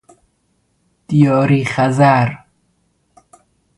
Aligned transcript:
دیاری 1.07 1.65
خزر 1.65 2.33